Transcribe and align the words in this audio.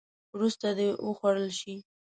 وروسته 0.35 0.67
دې 0.77 0.87
وخوړل 1.07 1.49
شي. 1.59 1.75